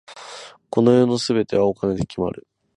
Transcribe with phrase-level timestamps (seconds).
[0.71, 2.47] この世の全てはお金で決まる。